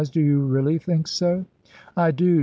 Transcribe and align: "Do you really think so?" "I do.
"Do 0.11 0.19
you 0.19 0.39
really 0.43 0.79
think 0.79 1.07
so?" 1.07 1.45
"I 1.95 2.09
do. 2.09 2.39